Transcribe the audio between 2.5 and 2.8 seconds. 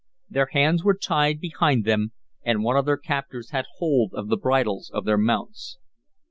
one